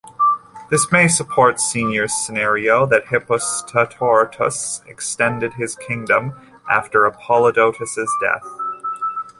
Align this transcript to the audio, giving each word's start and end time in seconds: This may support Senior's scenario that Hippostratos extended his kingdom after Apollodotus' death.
This 0.71 0.91
may 0.91 1.07
support 1.07 1.59
Senior's 1.59 2.11
scenario 2.15 2.87
that 2.87 3.05
Hippostratos 3.05 4.81
extended 4.87 5.53
his 5.53 5.75
kingdom 5.75 6.33
after 6.67 7.07
Apollodotus' 7.07 8.07
death. 8.19 8.45